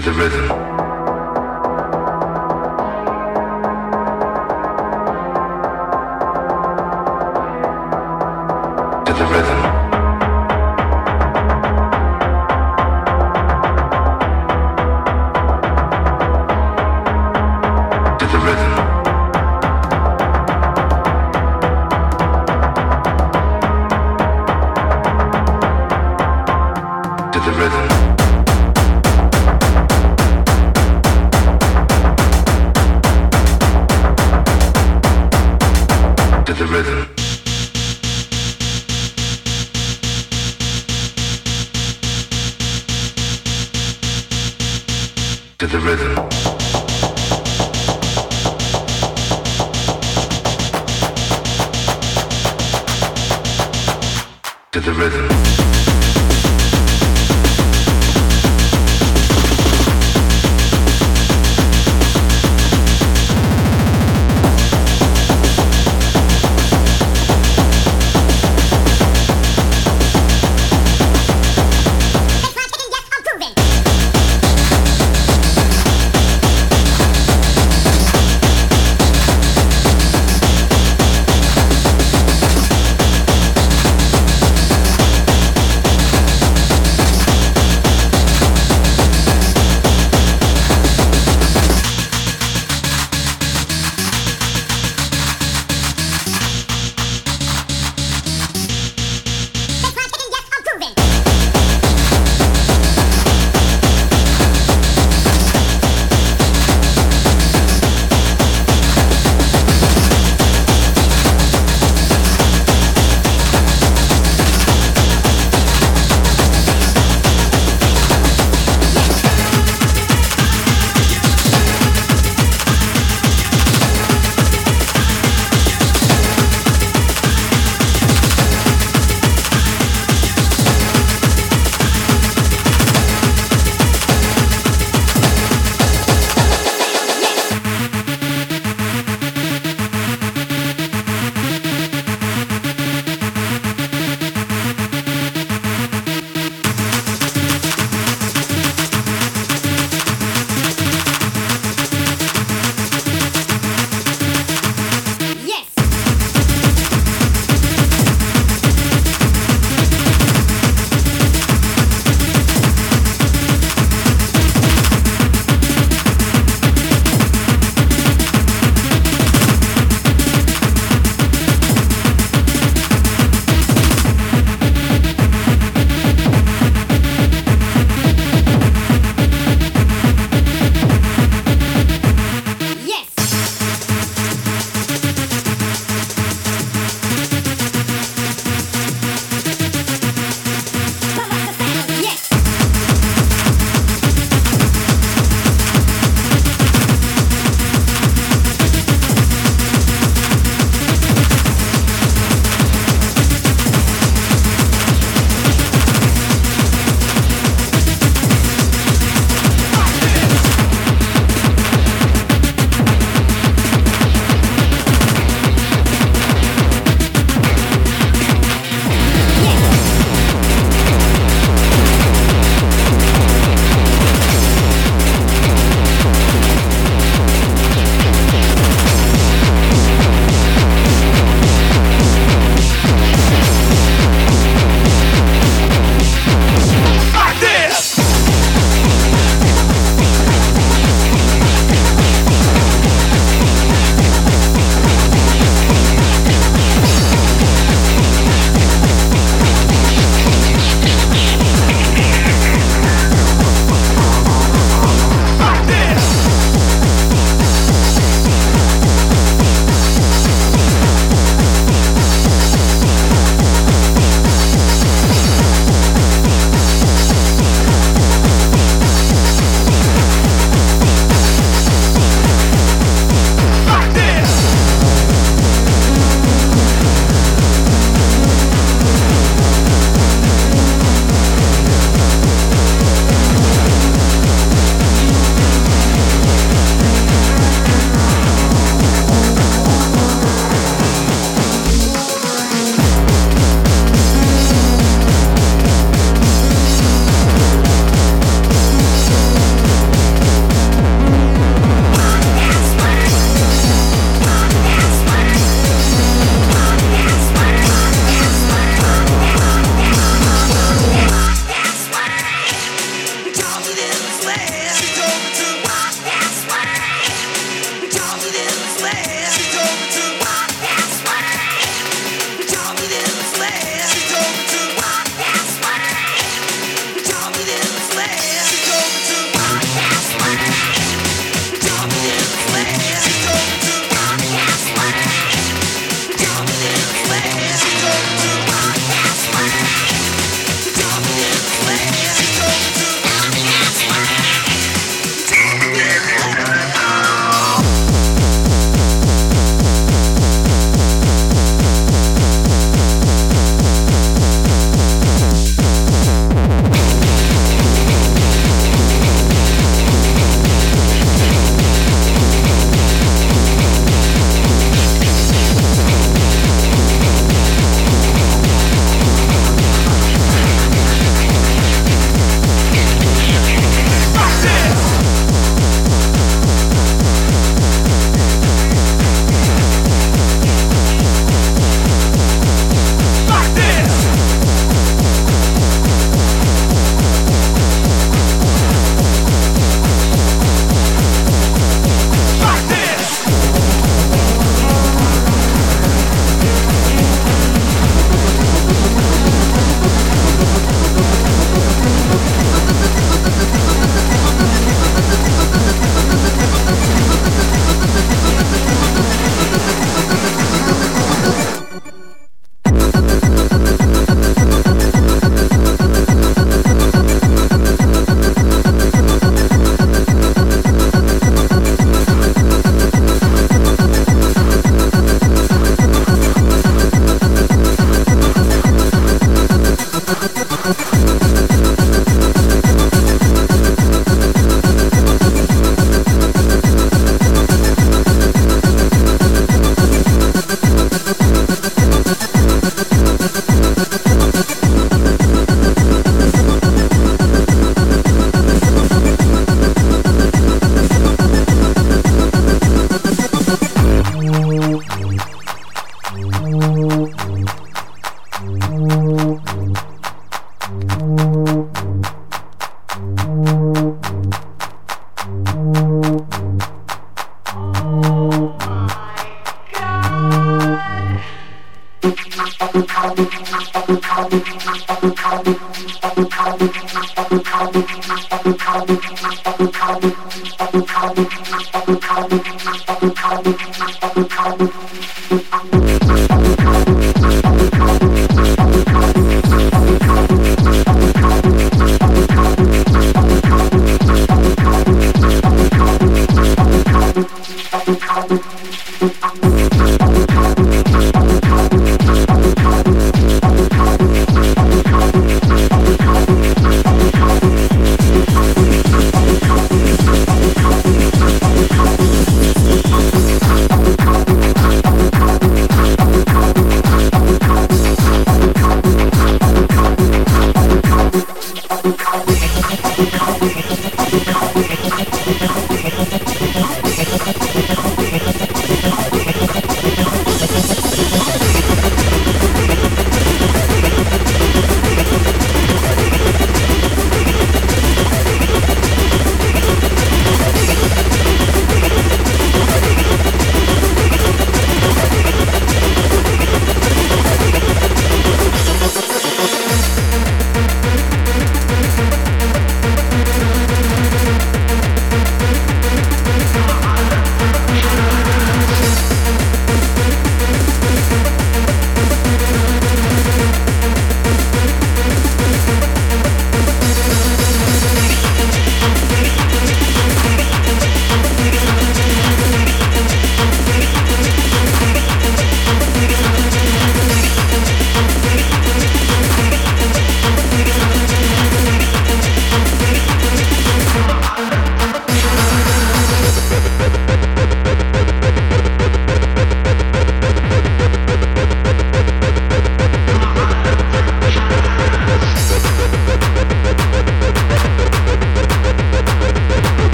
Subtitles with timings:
[0.00, 0.69] the rhythm.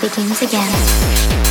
[0.00, 1.49] begins again.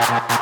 [0.00, 0.39] Bye.